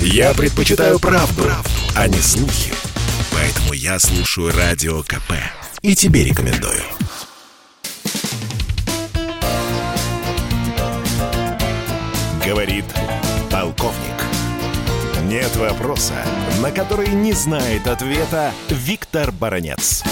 Я 0.00 0.34
предпочитаю 0.34 0.98
правду, 0.98 1.42
правду, 1.42 1.70
а 1.96 2.08
не 2.08 2.18
слухи. 2.18 2.72
Поэтому 3.32 3.72
я 3.72 3.98
слушаю 3.98 4.52
Радио 4.56 5.02
КП. 5.02 5.32
И 5.82 5.94
тебе 5.94 6.24
рекомендую. 6.24 6.82
Говорит 12.44 12.84
полковник. 13.50 14.16
Нет 15.24 15.56
вопроса, 15.56 16.14
на 16.62 16.70
который 16.70 17.08
не 17.08 17.32
знает 17.32 17.86
ответа 17.88 18.52
Виктор 18.70 19.32
Баранец. 19.32 20.04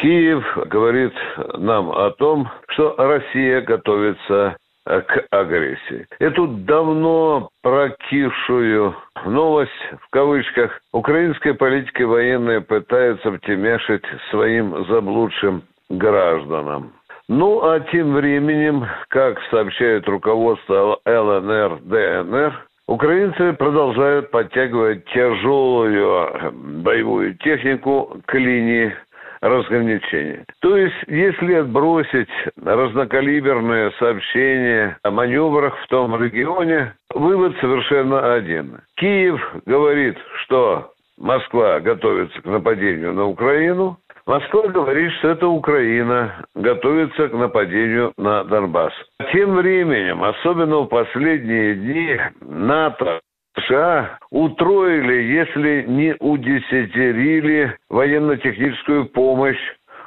Киев 0.00 0.44
говорит 0.68 1.12
нам 1.58 1.90
о 1.90 2.10
том, 2.12 2.48
что 2.70 2.94
Россия 2.96 3.60
готовится 3.60 4.56
к 4.98 5.26
агрессии. 5.30 6.06
Эту 6.18 6.46
давно 6.48 7.50
прокисшую 7.62 8.94
новость, 9.24 9.70
в 10.02 10.10
кавычках, 10.10 10.80
украинская 10.92 11.54
политика 11.54 12.06
военная 12.06 12.60
пытается 12.60 13.32
втемяшить 13.32 14.04
своим 14.30 14.84
заблудшим 14.86 15.62
гражданам. 15.88 16.92
Ну, 17.28 17.62
а 17.62 17.78
тем 17.92 18.14
временем, 18.14 18.84
как 19.08 19.38
сообщает 19.50 20.08
руководство 20.08 20.98
ЛНР, 21.06 21.78
ДНР, 21.82 22.66
украинцы 22.88 23.52
продолжают 23.52 24.32
подтягивать 24.32 25.04
тяжелую 25.06 26.52
боевую 26.82 27.36
технику 27.36 28.20
к 28.26 28.34
линии 28.34 28.92
разграничения. 29.40 30.44
То 30.60 30.76
есть, 30.76 30.96
если 31.06 31.54
отбросить 31.54 32.28
разнокалиберные 32.62 33.90
сообщения 33.98 34.98
о 35.02 35.10
маневрах 35.10 35.76
в 35.78 35.86
том 35.88 36.22
регионе, 36.22 36.94
вывод 37.14 37.56
совершенно 37.60 38.34
один. 38.34 38.80
Киев 38.96 39.40
говорит, 39.66 40.16
что 40.42 40.92
Москва 41.18 41.80
готовится 41.80 42.40
к 42.40 42.46
нападению 42.46 43.12
на 43.12 43.26
Украину, 43.26 43.98
Москва 44.26 44.68
говорит, 44.68 45.10
что 45.14 45.30
это 45.30 45.48
Украина 45.48 46.44
готовится 46.54 47.28
к 47.28 47.32
нападению 47.32 48.12
на 48.16 48.44
Донбасс. 48.44 48.92
Тем 49.32 49.56
временем, 49.56 50.22
особенно 50.22 50.80
в 50.80 50.86
последние 50.86 51.74
дни, 51.74 52.20
НАТО 52.40 53.20
США 53.56 54.18
утроили, 54.30 55.22
если 55.22 55.84
не 55.88 56.14
удесятерили 56.20 57.76
военно-техническую 57.88 59.06
помощь 59.06 59.60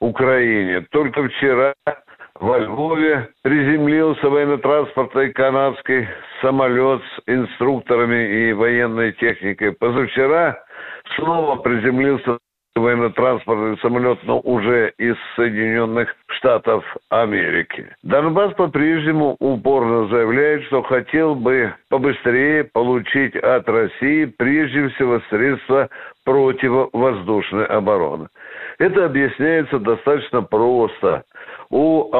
Украине. 0.00 0.86
Только 0.90 1.28
вчера 1.28 1.74
во 2.40 2.58
Львове 2.58 3.28
приземлился 3.42 4.28
военно-транспортный 4.28 5.32
канадский 5.32 6.06
самолет 6.42 7.02
с 7.02 7.22
инструкторами 7.26 8.48
и 8.48 8.52
военной 8.52 9.12
техникой. 9.12 9.72
Позавчера 9.72 10.62
снова 11.16 11.56
приземлился 11.56 12.38
военно-транспортный 12.80 13.78
самолет, 13.78 14.18
но 14.24 14.40
уже 14.40 14.92
из 14.98 15.16
Соединенных 15.34 16.14
Штатов 16.28 16.84
Америки. 17.08 17.88
Донбасс 18.02 18.54
по-прежнему 18.54 19.36
упорно 19.38 20.08
заявляет, 20.08 20.64
что 20.64 20.82
хотел 20.82 21.34
бы 21.34 21.74
побыстрее 21.88 22.64
получить 22.64 23.36
от 23.36 23.68
России 23.68 24.26
прежде 24.26 24.88
всего 24.90 25.20
средства 25.30 25.88
противовоздушной 26.24 27.66
обороны. 27.66 28.28
Это 28.78 29.06
объясняется 29.06 29.78
достаточно 29.78 30.42
просто. 30.42 31.24
У 31.70 32.10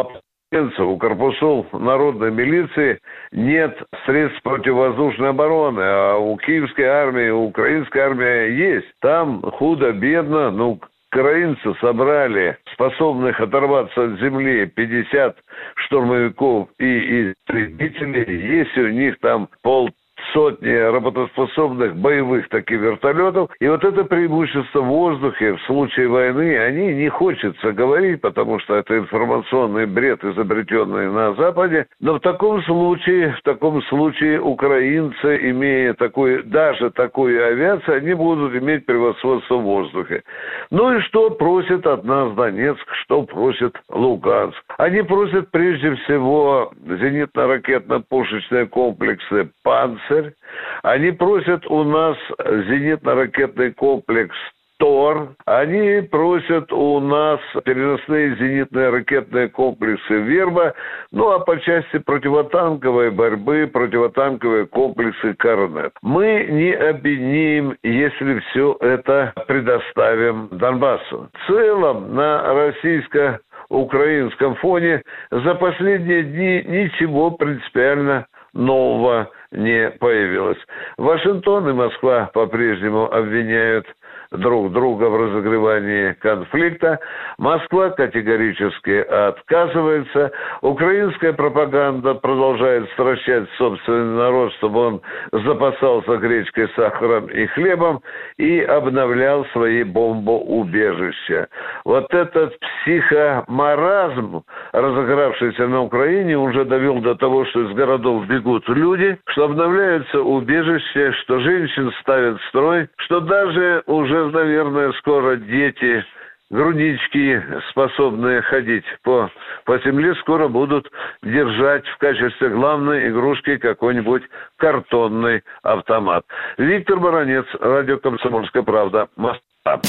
у 0.53 0.97
корпусов 0.97 1.67
народной 1.73 2.31
милиции 2.31 3.01
нет 3.33 3.77
средств 4.05 4.41
противовоздушной 4.43 5.31
обороны, 5.31 5.81
а 5.81 6.17
у 6.19 6.37
киевской 6.37 6.85
армии, 6.85 7.31
у 7.31 7.47
украинской 7.47 7.99
армии 7.99 8.53
есть. 8.53 8.87
Там 9.01 9.43
худо-бедно, 9.43 10.51
ну, 10.51 10.81
украинцы 11.13 11.75
собрали 11.81 12.59
способных 12.73 13.41
оторваться 13.41 14.05
от 14.05 14.21
земли 14.21 14.67
50 14.67 15.37
штурмовиков 15.77 16.69
и 16.79 17.33
истребителей. 17.33 18.59
Есть 18.59 18.77
у 18.77 18.89
них 18.89 19.19
там 19.21 19.49
пол 19.63 19.91
сотни 20.33 20.71
работоспособных 20.71 21.97
боевых 21.97 22.49
таких 22.49 22.81
вертолетов. 22.81 23.51
И 23.61 23.69
вот 23.69 23.85
это 23.85 24.05
преимущество 24.05 24.81
в 24.81 24.87
воздухе 24.87 25.55
в 25.55 25.63
случае 25.63 26.09
войны, 26.09 26.59
они 26.59 26.95
не 26.95 27.09
хочется 27.09 27.73
говорить, 27.73 28.21
потому 28.21 28.59
что 28.61 28.75
это 28.75 28.99
информационный 28.99 29.87
бред, 29.87 30.25
изобретенный 30.25 31.11
на 31.11 31.35
Западе. 31.35 31.87
Но 32.01 32.15
в 32.15 32.21
таком 32.21 32.63
случае, 32.63 33.35
в 33.39 33.43
таком 33.43 33.83
случае 33.85 34.41
украинцы, 34.41 35.51
имея 35.51 35.95
такой, 35.95 36.43
даже 36.43 36.91
такую 36.91 37.45
авиацию, 37.45 37.99
они 37.99 38.15
будут 38.15 38.55
иметь 38.55 38.87
превосходство 38.87 39.57
в 39.57 39.63
воздухе. 39.63 40.23
Ну 40.71 40.97
и 40.97 41.01
что 41.03 41.31
просит 41.31 41.87
от 41.87 42.05
нас 42.05 42.33
Донецк, 42.35 42.87
что 43.05 43.23
просит 43.23 43.77
Луганск? 43.91 44.66
Они 44.79 45.03
просят 45.03 45.51
прежде 45.51 45.95
всего 45.97 46.73
зенитно-ракетно-пушечные 46.85 48.67
комплексы 48.67 49.51
«Панцирь». 49.63 50.35
Они 50.83 51.11
просят 51.13 51.67
у 51.67 51.85
нас 51.85 52.17
зенитно-ракетный 52.39 53.73
комплекс 53.73 54.37
ТОР. 54.79 55.31
Они 55.47 56.03
просят 56.03 56.73
у 56.73 57.01
нас 57.01 57.41
переносные 57.65 58.37
зенитные 58.37 58.91
ракетные 58.91 59.49
комплексы 59.49 60.15
«Верба», 60.15 60.75
ну 61.13 61.31
а 61.31 61.39
по 61.39 61.59
части 61.61 61.99
противотанковой 61.99 63.11
борьбы 63.11 63.71
противотанковые 63.73 64.67
комплексы 64.67 65.35
«Корнет». 65.35 65.93
Мы 66.03 66.47
не 66.51 66.73
обвиним, 66.73 67.77
если 67.83 68.41
все 68.51 68.77
это 68.81 69.33
предоставим 69.47 70.49
Донбассу. 70.51 71.31
В 71.33 71.47
целом 71.47 72.15
на 72.15 72.55
российско 72.55 73.41
украинском 73.69 74.55
фоне 74.57 75.03
за 75.31 75.55
последние 75.55 76.23
дни 76.23 76.63
ничего 76.67 77.31
принципиально 77.33 78.27
нового 78.53 79.31
не 79.53 79.91
появилось. 79.91 80.59
Вашингтон 80.97 81.69
и 81.69 81.73
Москва 81.73 82.31
по-прежнему 82.33 83.13
обвиняют 83.13 83.87
друг 84.31 84.73
друга 84.73 85.05
в 85.05 85.17
разогревании 85.17 86.13
конфликта. 86.21 86.99
Москва 87.39 87.91
категорически 87.91 89.01
отказывается. 89.01 90.33
Украинская 90.63 91.33
пропаганда 91.33 92.15
продолжает 92.15 92.89
стращать 92.91 93.49
собственный 93.59 94.17
народ, 94.17 94.53
чтобы 94.55 94.81
он 94.81 95.01
запасался 95.33 96.17
гречкой, 96.17 96.69
сахаром 96.77 97.27
и 97.27 97.47
хлебом 97.47 98.01
и 98.39 98.61
обновлял 98.61 99.45
свои 99.53 99.83
бомбоубежища. 99.83 101.49
Вот 101.85 102.13
этот 102.13 102.59
психомаразм, 102.61 104.43
разыгравшийся 104.73 105.67
на 105.69 105.83
Украине, 105.83 106.39
уже 106.39 106.65
довел 106.65 107.01
до 107.01 107.15
того, 107.15 107.45
что 107.47 107.63
из 107.63 107.75
городов 107.75 108.27
бегут 108.27 108.69
люди, 108.69 109.19
что 109.29 109.45
обновляются 109.45 110.21
убежища, 110.21 111.13
что 111.23 111.41
женщин 111.41 111.93
ставят 112.01 112.41
строй, 112.49 112.89
что 112.99 113.21
даже 113.21 113.83
уже 113.87 114.16
уже, 114.25 114.37
наверное, 114.37 114.93
скоро 114.93 115.37
дети, 115.37 116.05
груднички, 116.51 117.41
способные 117.71 118.43
ходить 118.43 118.85
по, 119.03 119.31
по 119.65 119.79
земле, 119.79 120.15
скоро 120.17 120.49
будут 120.49 120.91
держать 121.23 121.87
в 121.87 121.99
качестве 121.99 122.51
главной 122.51 123.09
игрушки 123.09 123.57
какой-нибудь 123.57 124.23
картонный 124.57 125.43
автомат. 125.63 126.25
Виктор 126.59 126.99
Баранец, 126.99 127.47
радио 127.61 127.99
«Комсомольская 127.99 128.63
правда», 128.63 129.09
Москва. 129.17 129.81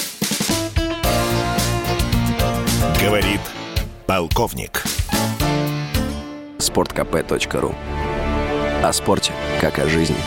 Говорит 3.04 3.42
полковник. 4.08 4.84
Спорткп.ру 6.58 7.76
О 8.84 8.94
спорте, 8.94 9.32
как 9.62 9.80
о 9.80 9.86
жизни. 9.88 10.18